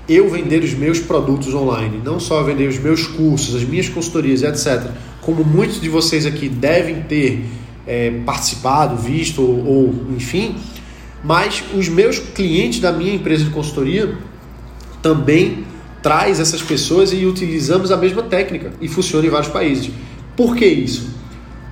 eu 0.09 0.31
vender 0.31 0.65
os 0.65 0.73
meus 0.73 0.99
produtos 0.99 1.53
online, 1.53 2.01
não 2.03 2.19
só 2.19 2.43
vender 2.43 2.67
os 2.67 2.79
meus 2.79 3.07
cursos, 3.07 3.55
as 3.55 3.65
minhas 3.65 3.91
consultorias, 3.91 4.43
etc., 4.43 4.91
como 5.21 5.45
muitos 5.45 5.81
de 5.81 5.91
vocês 5.91 6.25
aqui 6.25 6.49
devem 6.49 7.03
ter 7.03 7.45
é, 7.87 8.11
participado, 8.25 8.97
visto 8.97 9.43
ou, 9.43 9.67
ou, 9.67 9.95
enfim, 10.17 10.57
mas 11.23 11.65
os 11.75 11.89
meus 11.89 12.19
clientes 12.19 12.81
da 12.81 12.93
minha 12.93 13.15
empresa 13.15 13.45
de 13.45 13.51
consultoria 13.51 14.17
também 15.03 15.65
traz 16.03 16.41
essas 16.41 16.63
pessoas 16.63 17.13
e 17.13 17.27
utilizamos 17.27 17.91
a 17.91 17.97
mesma 17.97 18.23
técnica 18.23 18.73
e 18.81 18.89
funciona 18.89 19.27
em 19.27 19.31
vários 19.31 19.51
países. 19.51 19.91
Por 20.37 20.55
que 20.57 20.67
isso? 20.67 21.11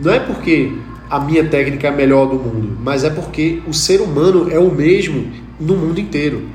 Não 0.01 0.13
é 0.13 0.19
porque 0.19 0.73
a 1.09 1.21
minha 1.21 1.45
técnica 1.45 1.87
é 1.87 1.91
a 1.91 1.95
melhor 1.95 2.27
do 2.27 2.35
mundo, 2.35 2.77
mas 2.83 3.05
é 3.05 3.11
porque 3.11 3.63
o 3.67 3.73
ser 3.73 4.01
humano 4.01 4.51
é 4.51 4.59
o 4.59 4.75
mesmo 4.75 5.33
no 5.59 5.77
mundo 5.77 6.01
inteiro. 6.01 6.49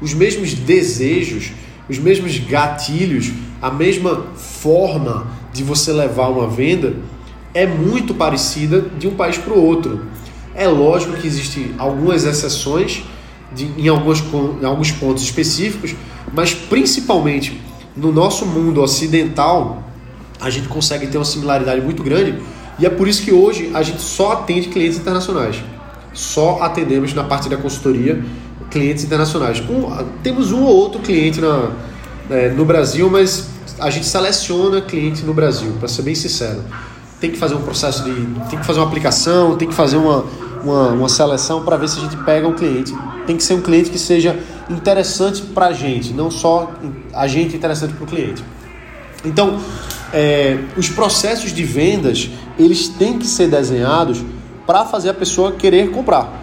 os 0.00 0.12
mesmos 0.12 0.52
desejos, 0.52 1.52
os 1.88 1.98
mesmos 1.98 2.38
gatilhos, 2.38 3.32
a 3.62 3.70
mesma 3.70 4.26
forma 4.36 5.26
de 5.52 5.62
você 5.64 5.90
levar 5.90 6.28
uma 6.28 6.46
venda 6.46 6.94
é 7.54 7.66
muito 7.66 8.14
parecida 8.14 8.84
de 8.98 9.08
um 9.08 9.14
país 9.14 9.38
para 9.38 9.54
o 9.54 9.64
outro. 9.64 10.02
É 10.56 10.66
lógico 10.66 11.12
que 11.12 11.26
existem 11.26 11.74
algumas 11.78 12.24
exceções 12.24 13.02
de, 13.54 13.66
em, 13.76 13.88
alguns, 13.88 14.22
em 14.60 14.64
alguns 14.64 14.90
pontos 14.90 15.22
específicos, 15.22 15.94
mas 16.32 16.54
principalmente 16.54 17.60
no 17.96 18.10
nosso 18.10 18.46
mundo 18.46 18.82
ocidental, 18.82 19.82
a 20.40 20.50
gente 20.50 20.66
consegue 20.68 21.06
ter 21.06 21.18
uma 21.18 21.24
similaridade 21.24 21.80
muito 21.80 22.02
grande 22.02 22.38
e 22.78 22.86
é 22.86 22.90
por 22.90 23.06
isso 23.06 23.22
que 23.22 23.32
hoje 23.32 23.70
a 23.74 23.82
gente 23.82 24.00
só 24.02 24.32
atende 24.32 24.68
clientes 24.68 24.98
internacionais. 24.98 25.62
Só 26.12 26.62
atendemos 26.62 27.12
na 27.14 27.24
parte 27.24 27.48
da 27.48 27.56
consultoria 27.56 28.22
clientes 28.70 29.04
internacionais. 29.04 29.60
Um, 29.60 30.04
temos 30.22 30.52
um 30.52 30.64
ou 30.64 30.74
outro 30.74 31.00
cliente 31.00 31.40
na, 31.40 31.70
é, 32.30 32.48
no 32.48 32.64
Brasil, 32.64 33.08
mas 33.10 33.48
a 33.78 33.90
gente 33.90 34.06
seleciona 34.06 34.80
cliente 34.80 35.22
no 35.22 35.32
Brasil, 35.32 35.72
para 35.78 35.88
ser 35.88 36.02
bem 36.02 36.14
sincero. 36.14 36.62
Tem 37.20 37.30
que 37.30 37.38
fazer 37.38 37.54
um 37.54 37.62
processo 37.62 38.04
de. 38.04 38.12
tem 38.50 38.58
que 38.58 38.66
fazer 38.66 38.80
uma 38.80 38.86
aplicação, 38.86 39.56
tem 39.56 39.68
que 39.68 39.74
fazer 39.74 39.96
uma, 39.96 40.24
uma, 40.62 40.88
uma 40.88 41.08
seleção 41.08 41.64
para 41.64 41.76
ver 41.76 41.88
se 41.88 41.98
a 41.98 42.02
gente 42.02 42.16
pega 42.18 42.46
um 42.46 42.54
cliente. 42.54 42.94
Tem 43.26 43.36
que 43.36 43.42
ser 43.42 43.54
um 43.54 43.60
cliente 43.60 43.90
que 43.90 43.98
seja 43.98 44.38
interessante 44.68 45.42
para 45.42 45.66
a 45.66 45.72
gente, 45.72 46.12
não 46.12 46.30
só 46.30 46.72
a 47.12 47.26
gente 47.26 47.56
interessante 47.56 47.94
para 47.94 48.04
o 48.04 48.06
cliente. 48.06 48.44
Então, 49.24 49.58
é, 50.12 50.58
os 50.76 50.88
processos 50.88 51.52
de 51.52 51.64
vendas 51.64 52.30
eles 52.58 52.88
têm 52.88 53.18
que 53.18 53.26
ser 53.26 53.48
desenhados 53.48 54.22
para 54.66 54.84
fazer 54.84 55.10
a 55.10 55.14
pessoa 55.14 55.52
querer 55.52 55.90
comprar. 55.90 56.42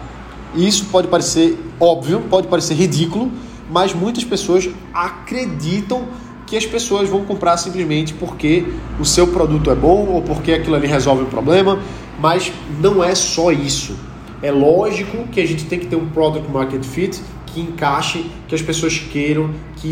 Isso 0.54 0.86
pode 0.86 1.08
parecer 1.08 1.58
óbvio, 1.80 2.22
pode 2.30 2.46
parecer 2.46 2.74
ridículo, 2.74 3.30
mas 3.70 3.92
muitas 3.92 4.24
pessoas 4.24 4.68
acreditam 4.92 6.04
que 6.46 6.56
as 6.56 6.66
pessoas 6.66 7.08
vão 7.08 7.24
comprar 7.24 7.56
simplesmente 7.56 8.14
porque 8.14 8.64
o 9.00 9.04
seu 9.04 9.26
produto 9.26 9.70
é 9.70 9.74
bom 9.74 10.06
ou 10.06 10.22
porque 10.22 10.52
aquilo 10.52 10.76
ali 10.76 10.86
resolve 10.86 11.22
o 11.22 11.26
problema, 11.26 11.78
mas 12.24 12.50
não 12.80 13.04
é 13.04 13.14
só 13.14 13.52
isso. 13.52 13.98
É 14.40 14.50
lógico 14.50 15.28
que 15.30 15.38
a 15.38 15.46
gente 15.46 15.66
tem 15.66 15.78
que 15.78 15.86
ter 15.88 15.96
um 15.96 16.06
product 16.06 16.50
market 16.50 16.82
fit 16.82 17.20
que 17.44 17.60
encaixe, 17.60 18.30
que 18.48 18.54
as 18.54 18.62
pessoas 18.62 18.98
queiram, 18.98 19.50
que, 19.76 19.90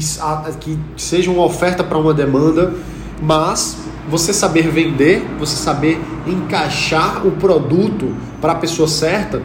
que 0.58 0.78
seja 0.96 1.30
uma 1.30 1.44
oferta 1.44 1.84
para 1.84 1.98
uma 1.98 2.14
demanda, 2.14 2.72
mas 3.20 3.76
você 4.08 4.32
saber 4.32 4.70
vender, 4.70 5.22
você 5.38 5.54
saber 5.56 6.00
encaixar 6.26 7.26
o 7.26 7.32
produto 7.32 8.16
para 8.40 8.52
a 8.52 8.56
pessoa 8.56 8.88
certa, 8.88 9.42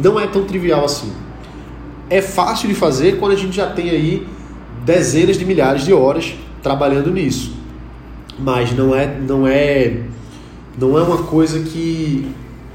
não 0.00 0.18
é 0.20 0.28
tão 0.28 0.44
trivial 0.44 0.84
assim. 0.84 1.12
É 2.08 2.22
fácil 2.22 2.68
de 2.68 2.76
fazer 2.76 3.18
quando 3.18 3.32
a 3.32 3.36
gente 3.36 3.56
já 3.56 3.66
tem 3.66 3.90
aí 3.90 4.24
dezenas 4.84 5.36
de 5.36 5.44
milhares 5.44 5.84
de 5.84 5.92
horas 5.92 6.36
trabalhando 6.62 7.10
nisso. 7.10 7.56
Mas 8.38 8.70
não 8.70 8.94
é 8.94 9.18
não 9.18 9.48
é 9.48 10.04
não 10.80 10.98
é 10.98 11.02
uma 11.02 11.18
coisa 11.24 11.60
que 11.60 12.26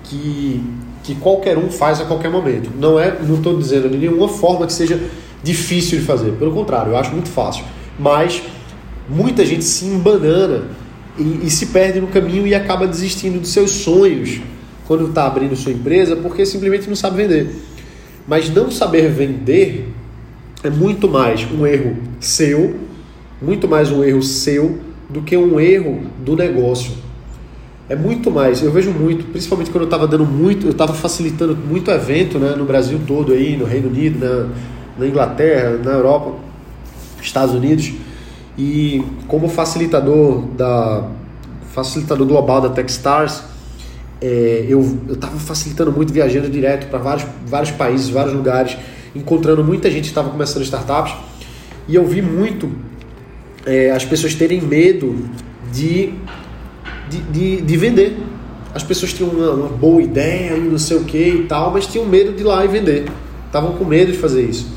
que, 0.10 0.62
que 1.04 1.16
qualquer 1.16 1.58
um 1.58 1.70
faz 1.70 2.00
a 2.00 2.06
qualquer 2.06 2.30
momento. 2.30 2.70
Não 2.80 3.00
é, 3.00 3.18
não 3.22 3.36
estou 3.36 3.58
dizendo 3.58 3.90
de 3.90 3.98
nenhuma 3.98 4.28
forma 4.28 4.66
que 4.66 4.74
seja 4.74 5.02
difícil 5.44 6.00
de 6.00 6.06
fazer. 6.06 6.32
Pelo 6.34 6.52
contrário, 6.52 6.92
eu 6.92 6.98
acho 6.98 7.12
muito 7.12 7.30
fácil. 7.30 7.64
Mas 7.98 8.44
muita 9.10 9.46
gente 9.46 9.64
se 9.64 9.86
embanana 9.86 10.66
e, 11.18 11.42
e 11.44 11.50
se 11.50 11.68
perde 11.68 12.00
no 12.00 12.08
caminho 12.08 12.46
e 12.46 12.54
acaba 12.54 12.88
desistindo 12.88 13.40
dos 13.40 13.50
seus 13.50 13.72
sonhos 13.72 14.42
quando 14.88 15.08
está 15.08 15.26
abrindo 15.26 15.56
sua 15.56 15.72
empresa 15.72 16.16
porque 16.16 16.46
simplesmente 16.46 16.88
não 16.88 16.96
sabe 16.96 17.18
vender. 17.18 17.56
Mas 18.28 18.50
não 18.50 18.72
saber 18.72 19.10
vender 19.10 19.90
é 20.64 20.70
muito 20.70 21.08
mais 21.08 21.46
um 21.52 21.66
erro 21.66 21.98
seu, 22.20 22.76
muito 23.42 23.68
mais 23.68 23.92
um 23.92 24.04
erro 24.04 24.22
seu 24.22 24.80
do 25.08 25.22
que 25.22 25.38
um 25.38 25.60
erro 25.60 26.02
do 26.24 26.36
negócio. 26.36 27.05
É 27.88 27.96
muito 27.96 28.32
mais, 28.32 28.64
eu 28.64 28.72
vejo 28.72 28.92
muito, 28.92 29.26
principalmente 29.26 29.70
quando 29.70 29.84
eu 29.84 29.88
estava 29.88 30.08
dando 30.08 30.26
muito, 30.26 30.66
eu 30.66 30.72
estava 30.72 30.92
facilitando 30.94 31.56
muito 31.56 31.92
evento 31.92 32.40
né, 32.40 32.56
no 32.58 32.66
Brasil 32.66 33.00
todo 33.06 33.32
aí, 33.32 33.56
no 33.56 33.64
Reino 33.64 33.90
Unido, 33.90 34.18
na, 34.18 34.50
na 34.98 35.06
Inglaterra, 35.06 35.80
na 35.84 35.92
Europa, 35.92 36.34
Estados 37.22 37.54
Unidos. 37.54 37.94
E 38.58 39.04
como 39.28 39.48
facilitador 39.48 40.42
da 40.58 41.08
facilitador 41.74 42.26
global 42.26 42.62
da 42.62 42.70
Techstars, 42.70 43.44
é, 44.22 44.66
eu 44.68 44.82
estava 45.10 45.38
facilitando 45.38 45.92
muito, 45.92 46.12
viajando 46.12 46.50
direto 46.50 46.90
para 46.90 46.98
vários, 46.98 47.28
vários 47.46 47.72
países, 47.72 48.10
vários 48.10 48.34
lugares, 48.34 48.78
encontrando 49.14 49.64
muita 49.64 49.92
gente 49.92 50.04
que 50.04 50.10
estava 50.10 50.30
começando 50.30 50.64
startups. 50.64 51.14
E 51.88 51.94
eu 51.94 52.06
vi 52.06 52.22
muito 52.22 52.72
é, 53.66 53.92
as 53.92 54.06
pessoas 54.06 54.34
terem 54.34 54.62
medo 54.62 55.16
de, 55.72 56.14
de, 57.10 57.20
de, 57.22 57.62
de 57.62 57.78
vender. 57.78 58.18
As 58.74 58.84
pessoas 58.84 59.14
tinham 59.14 59.32
uma, 59.32 59.52
uma, 59.52 59.70
boa 59.70 60.02
ideia 60.02 60.58
e 60.58 60.62
não 60.62 60.78
sei 60.78 60.98
o 60.98 61.04
que 61.04 61.18
e 61.18 61.46
tal, 61.48 61.72
mas 61.72 61.88
tinham 61.88 62.06
medo 62.06 62.34
de 62.34 62.42
ir 62.42 62.44
lá 62.44 62.64
e 62.66 62.68
vender. 62.68 63.06
Estavam 63.46 63.74
com 63.74 63.86
medo 63.86 64.12
de 64.12 64.18
fazer 64.18 64.44
isso. 64.44 64.68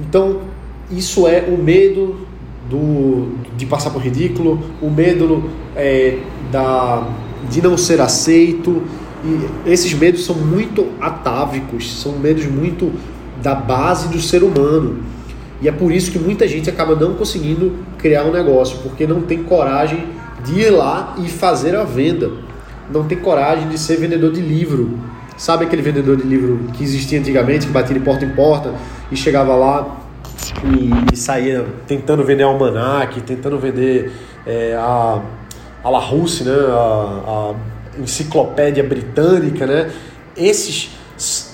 Então, 0.00 0.42
isso 0.90 1.26
é 1.26 1.42
o 1.48 1.60
medo 1.60 2.26
do, 2.70 3.32
de 3.56 3.66
passar 3.66 3.90
por 3.90 4.00
ridículo, 4.00 4.62
o 4.80 4.88
medo 4.88 5.50
é, 5.74 6.18
da 6.52 7.08
de 7.50 7.62
não 7.62 7.76
ser 7.76 8.00
aceito. 8.00 8.82
E 9.24 9.70
esses 9.70 9.92
medos 9.94 10.24
são 10.24 10.36
muito 10.36 10.86
atávicos, 11.00 12.00
são 12.00 12.12
medos 12.12 12.46
muito 12.46 12.92
da 13.42 13.54
base 13.54 14.08
do 14.08 14.20
ser 14.20 14.44
humano. 14.44 15.02
E 15.60 15.68
é 15.68 15.72
por 15.72 15.90
isso 15.90 16.12
que 16.12 16.18
muita 16.18 16.46
gente 16.46 16.70
acaba 16.70 16.94
não 16.94 17.14
conseguindo 17.14 17.72
criar 17.98 18.24
um 18.24 18.32
negócio, 18.32 18.78
porque 18.78 19.06
não 19.06 19.22
tem 19.22 19.42
coragem 19.42 20.04
de 20.44 20.60
ir 20.60 20.70
lá 20.70 21.14
e 21.18 21.28
fazer 21.28 21.74
a 21.76 21.84
venda. 21.84 22.30
Não 22.90 23.04
tem 23.04 23.18
coragem 23.18 23.68
de 23.68 23.78
ser 23.78 23.96
vendedor 23.96 24.32
de 24.32 24.40
livro. 24.40 24.98
Sabe 25.36 25.64
aquele 25.64 25.82
vendedor 25.82 26.16
de 26.16 26.24
livro 26.24 26.70
que 26.72 26.82
existia 26.82 27.18
antigamente, 27.18 27.66
que 27.66 27.72
batia 27.72 27.94
de 27.94 28.00
porta 28.00 28.24
em 28.24 28.30
porta 28.30 28.74
e 29.10 29.16
chegava 29.16 29.54
lá 29.54 29.98
e, 31.12 31.16
saía 31.16 31.64
tentando 31.86 32.24
vender 32.24 32.42
almanac, 32.42 33.20
tentando 33.22 33.58
vender 33.58 34.12
é, 34.46 34.74
a 34.74 35.20
a 35.82 35.90
Larousse, 35.90 36.44
né, 36.44 36.52
a, 36.52 37.54
a 37.94 38.00
enciclopédia 38.00 38.82
britânica, 38.82 39.66
né, 39.66 39.90
esses 40.36 40.90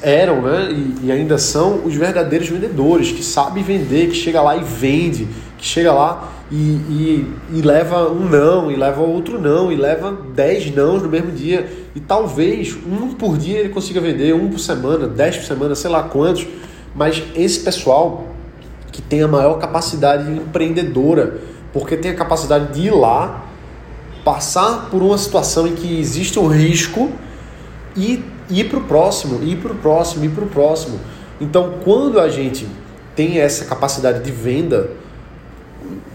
eram 0.02 0.42
né, 0.42 0.68
e, 0.70 1.06
e, 1.06 1.12
ainda 1.12 1.38
são 1.38 1.84
os 1.84 1.94
verdadeiros 1.94 2.48
vendedores, 2.48 3.12
que 3.12 3.22
sabem 3.22 3.62
vender, 3.62 4.08
que 4.08 4.14
chega 4.14 4.42
lá 4.42 4.56
e 4.56 4.62
vende, 4.62 5.26
que 5.56 5.66
chega 5.66 5.92
lá 5.92 6.32
e, 6.50 6.56
e, 6.56 7.34
e 7.54 7.62
leva 7.62 8.10
um 8.10 8.28
não, 8.28 8.70
e 8.70 8.76
leva 8.76 9.00
outro 9.00 9.40
não, 9.40 9.72
e 9.72 9.76
leva 9.76 10.16
dez 10.34 10.74
não 10.74 10.98
no 10.98 11.08
mesmo 11.08 11.32
dia. 11.32 11.68
E 11.94 12.00
talvez 12.00 12.76
um 12.86 13.14
por 13.14 13.38
dia 13.38 13.60
ele 13.60 13.70
consiga 13.70 14.00
vender, 14.00 14.34
um 14.34 14.50
por 14.50 14.58
semana, 14.58 15.06
dez 15.06 15.36
por 15.36 15.44
semana, 15.44 15.74
sei 15.74 15.90
lá 15.90 16.02
quantos. 16.02 16.46
Mas 16.94 17.22
esse 17.34 17.60
pessoal 17.60 18.28
que 18.92 19.02
tem 19.02 19.22
a 19.22 19.28
maior 19.28 19.58
capacidade 19.58 20.30
empreendedora, 20.30 21.40
porque 21.72 21.96
tem 21.96 22.10
a 22.12 22.14
capacidade 22.14 22.72
de 22.72 22.86
ir 22.86 22.94
lá 22.94 23.44
passar 24.24 24.88
por 24.90 25.02
uma 25.02 25.18
situação 25.18 25.66
em 25.66 25.74
que 25.74 25.98
existe 25.98 26.38
um 26.38 26.46
risco 26.46 27.10
e 27.96 28.24
ir 28.48 28.64
para 28.68 28.78
o 28.78 28.84
próximo, 28.84 29.42
ir 29.42 29.56
para 29.56 29.72
o 29.72 29.74
próximo, 29.74 30.24
ir 30.24 30.30
para 30.30 30.44
o 30.44 30.46
próximo. 30.46 31.00
Então, 31.40 31.74
quando 31.82 32.20
a 32.20 32.28
gente 32.28 32.66
tem 33.16 33.38
essa 33.38 33.64
capacidade 33.64 34.22
de 34.22 34.30
venda, 34.30 34.90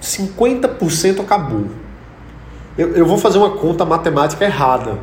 50% 0.01 1.21
acabou. 1.21 1.65
Eu, 2.77 2.95
eu 2.95 3.05
vou 3.05 3.17
fazer 3.17 3.37
uma 3.37 3.51
conta 3.51 3.85
matemática 3.85 4.45
errada, 4.45 4.99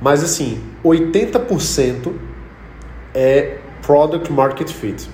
mas 0.00 0.24
assim, 0.24 0.60
80% 0.84 2.12
é 3.14 3.58
product 3.82 4.32
market 4.32 4.70
fit. 4.70 5.08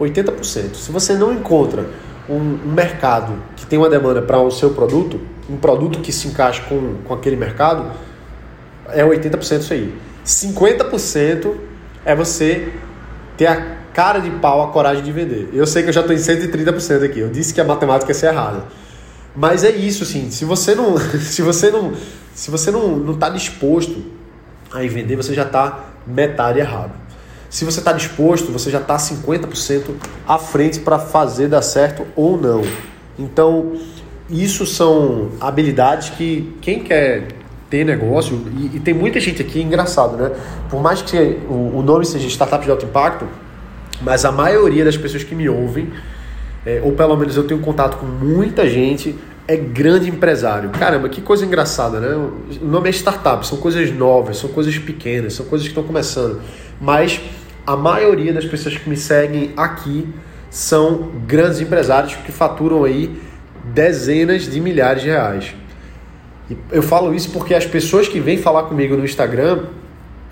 80%. 0.00 0.74
Se 0.74 0.92
você 0.92 1.14
não 1.14 1.32
encontra 1.32 1.86
um, 2.28 2.34
um 2.34 2.72
mercado 2.72 3.34
que 3.56 3.66
tem 3.66 3.78
uma 3.78 3.88
demanda 3.88 4.22
para 4.22 4.38
o 4.38 4.50
seu 4.50 4.70
produto, 4.70 5.20
um 5.50 5.56
produto 5.56 6.00
que 6.00 6.12
se 6.12 6.28
encaixa 6.28 6.62
com, 6.68 6.96
com 7.04 7.14
aquele 7.14 7.36
mercado, 7.36 7.90
é 8.88 9.04
80% 9.04 9.60
isso 9.60 9.72
aí. 9.72 9.94
50% 10.24 11.54
é 12.04 12.14
você 12.14 12.72
ter 13.36 13.46
a 13.46 13.78
cara 13.98 14.20
de 14.20 14.30
pau, 14.30 14.62
a 14.62 14.68
coragem 14.68 15.02
de 15.02 15.10
vender. 15.10 15.48
Eu 15.52 15.66
sei 15.66 15.82
que 15.82 15.88
eu 15.88 15.92
já 15.92 16.02
estou 16.02 16.14
em 16.14 16.20
130% 16.20 17.04
aqui. 17.04 17.18
Eu 17.18 17.28
disse 17.28 17.52
que 17.52 17.60
a 17.60 17.64
matemática 17.64 18.12
ia 18.12 18.14
ser 18.14 18.26
errada. 18.28 18.62
Mas 19.34 19.64
é 19.64 19.70
isso, 19.70 20.04
assim. 20.04 20.30
Se 20.30 20.44
você 20.44 20.72
não, 20.72 20.96
se 21.18 21.42
você 21.42 21.68
não, 21.68 21.92
se 22.32 22.48
você 22.48 22.70
não, 22.70 22.96
não 22.96 23.14
está 23.14 23.28
disposto 23.28 24.00
a 24.72 24.78
vender, 24.82 25.16
você 25.16 25.34
já 25.34 25.42
está 25.42 25.86
metade 26.06 26.60
errado. 26.60 26.92
Se 27.50 27.64
você 27.64 27.80
está 27.80 27.92
disposto, 27.92 28.52
você 28.52 28.70
já 28.70 28.78
está 28.78 28.96
50% 28.96 29.90
à 30.28 30.38
frente 30.38 30.78
para 30.78 31.00
fazer 31.00 31.48
dar 31.48 31.62
certo 31.62 32.06
ou 32.14 32.40
não. 32.40 32.62
Então, 33.18 33.72
isso 34.30 34.64
são 34.64 35.30
habilidades 35.40 36.10
que 36.10 36.56
quem 36.60 36.84
quer 36.84 37.26
ter 37.68 37.84
negócio, 37.84 38.46
e, 38.56 38.76
e 38.76 38.80
tem 38.80 38.94
muita 38.94 39.18
gente 39.18 39.42
aqui, 39.42 39.60
engraçado, 39.60 40.16
né? 40.16 40.30
Por 40.70 40.80
mais 40.80 41.02
que 41.02 41.16
o, 41.50 41.78
o 41.78 41.82
nome 41.82 42.06
seja 42.06 42.28
Startup 42.28 42.64
de 42.64 42.70
Alto 42.70 42.86
Impacto, 42.86 43.26
mas 44.02 44.24
a 44.24 44.32
maioria 44.32 44.84
das 44.84 44.96
pessoas 44.96 45.24
que 45.24 45.34
me 45.34 45.48
ouvem 45.48 45.90
é, 46.68 46.80
ou 46.82 46.92
pelo 46.92 47.16
menos 47.16 47.34
eu 47.34 47.44
tenho 47.44 47.60
contato 47.60 47.96
com 47.96 48.04
muita 48.04 48.68
gente, 48.68 49.14
é 49.46 49.56
grande 49.56 50.10
empresário. 50.10 50.68
Caramba, 50.68 51.08
que 51.08 51.22
coisa 51.22 51.46
engraçada, 51.46 51.98
né? 51.98 52.14
O 52.60 52.64
nome 52.66 52.90
é 52.90 52.92
startup, 52.92 53.46
são 53.46 53.56
coisas 53.56 53.90
novas, 53.90 54.36
são 54.36 54.50
coisas 54.50 54.78
pequenas, 54.78 55.32
são 55.32 55.46
coisas 55.46 55.66
que 55.66 55.70
estão 55.70 55.84
começando. 55.84 56.42
Mas 56.78 57.20
a 57.66 57.74
maioria 57.74 58.34
das 58.34 58.44
pessoas 58.44 58.76
que 58.76 58.88
me 58.88 58.96
seguem 58.98 59.54
aqui 59.56 60.06
são 60.50 61.10
grandes 61.26 61.60
empresários 61.60 62.14
que 62.16 62.30
faturam 62.30 62.84
aí 62.84 63.18
dezenas 63.64 64.42
de 64.42 64.60
milhares 64.60 65.02
de 65.02 65.08
reais. 65.08 65.54
Eu 66.70 66.82
falo 66.82 67.14
isso 67.14 67.30
porque 67.30 67.54
as 67.54 67.64
pessoas 67.64 68.08
que 68.08 68.20
vêm 68.20 68.36
falar 68.36 68.64
comigo 68.64 68.94
no 68.94 69.04
Instagram 69.04 69.64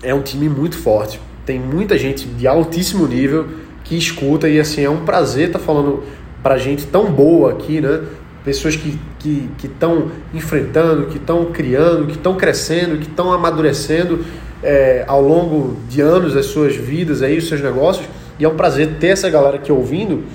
é 0.03 0.13
um 0.13 0.21
time 0.21 0.49
muito 0.49 0.77
forte. 0.77 1.19
Tem 1.47 1.57
muita 1.57 1.97
gente 1.97 2.27
de 2.27 2.45
altíssimo 2.45 3.07
nível 3.07 3.47
que 3.85 3.97
escuta 3.97 4.49
e 4.49 4.59
assim 4.59 4.83
é 4.83 4.89
um 4.89 5.05
prazer 5.05 5.47
estar 5.47 5.59
tá 5.59 5.65
falando 5.65 6.03
para 6.43 6.57
gente 6.57 6.85
tão 6.85 7.09
boa 7.09 7.53
aqui, 7.53 7.79
né? 7.79 8.01
Pessoas 8.43 8.75
que 8.75 8.99
estão 9.63 10.01
que, 10.01 10.11
que 10.31 10.37
enfrentando, 10.37 11.05
que 11.05 11.15
estão 11.15 11.45
criando, 11.45 12.05
que 12.05 12.17
estão 12.17 12.35
crescendo, 12.35 12.97
que 12.97 13.07
estão 13.07 13.31
amadurecendo 13.31 14.25
é, 14.61 15.05
ao 15.07 15.21
longo 15.21 15.77
de 15.87 16.01
anos 16.01 16.35
as 16.35 16.47
suas 16.47 16.75
vidas, 16.75 17.21
aí, 17.21 17.37
os 17.37 17.47
seus 17.47 17.61
negócios. 17.61 18.05
E 18.37 18.43
é 18.43 18.49
um 18.49 18.55
prazer 18.57 18.95
ter 18.99 19.07
essa 19.07 19.29
galera 19.29 19.55
aqui 19.55 19.71
ouvindo 19.71 20.25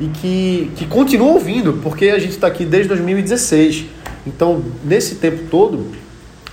e 0.00 0.06
que, 0.06 0.70
que 0.74 0.86
continua 0.86 1.32
ouvindo, 1.32 1.74
porque 1.82 2.08
a 2.08 2.18
gente 2.18 2.32
está 2.32 2.46
aqui 2.46 2.64
desde 2.64 2.88
2016. 2.88 3.84
Então, 4.26 4.64
nesse 4.82 5.16
tempo 5.16 5.44
todo, 5.50 5.86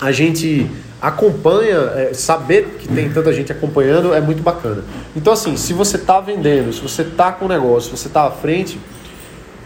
a 0.03 0.11
gente 0.11 0.69
acompanha, 1.01 1.77
é, 1.95 2.13
saber 2.13 2.77
que 2.77 2.89
tem 2.89 3.09
tanta 3.09 3.31
gente 3.31 3.53
acompanhando 3.53 4.13
é 4.13 4.19
muito 4.19 4.43
bacana. 4.43 4.83
Então, 5.15 5.31
assim, 5.31 5.55
se 5.55 5.71
você 5.71 5.95
está 5.95 6.19
vendendo, 6.19 6.73
se 6.73 6.81
você 6.81 7.03
está 7.03 7.31
com 7.31 7.45
um 7.45 7.47
negócio, 7.47 7.89
se 7.89 7.97
você 8.01 8.07
está 8.07 8.27
à 8.27 8.31
frente, 8.31 8.77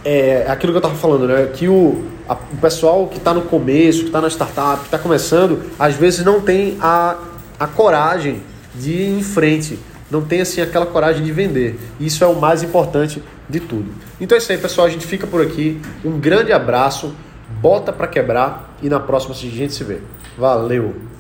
é 0.06 0.46
aquilo 0.48 0.72
que 0.72 0.78
eu 0.78 0.80
estava 0.80 0.96
falando, 0.96 1.28
né? 1.28 1.50
Que 1.54 1.68
o, 1.68 2.04
a, 2.30 2.34
o 2.34 2.58
pessoal 2.62 3.08
que 3.08 3.18
está 3.18 3.34
no 3.34 3.42
começo, 3.42 4.02
que 4.02 4.06
está 4.06 4.22
na 4.22 4.30
startup, 4.30 4.82
que 4.82 4.86
está 4.86 5.00
começando, 5.00 5.64
às 5.80 5.96
vezes 5.96 6.24
não 6.24 6.40
tem 6.40 6.78
a, 6.80 7.18
a 7.60 7.66
coragem 7.66 8.42
de 8.76 8.92
ir 8.92 9.18
em 9.18 9.24
frente, 9.24 9.80
não 10.12 10.22
tem 10.22 10.42
assim 10.42 10.62
aquela 10.62 10.86
coragem 10.86 11.24
de 11.24 11.32
vender. 11.32 11.80
Isso 12.00 12.24
é 12.24 12.28
o 12.28 12.36
mais 12.36 12.62
importante 12.62 13.24
de 13.50 13.60
tudo. 13.60 13.92
Então 14.22 14.36
é 14.36 14.40
isso 14.40 14.52
aí, 14.52 14.58
pessoal. 14.60 14.86
A 14.86 14.90
gente 14.90 15.08
fica 15.08 15.26
por 15.26 15.42
aqui. 15.42 15.82
Um 16.06 16.20
grande 16.20 16.54
abraço, 16.54 17.16
bota 17.50 17.92
para 17.92 18.08
quebrar 18.08 18.76
e 18.82 18.90
na 18.90 19.00
próxima 19.00 19.34
a 19.34 19.38
gente 19.38 19.74
se 19.74 19.84
vê. 19.84 20.02
Valeu! 20.38 21.17